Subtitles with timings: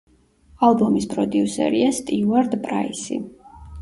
[0.69, 3.19] ალბომის პროდიუსერია სტიუარტ პრაისი.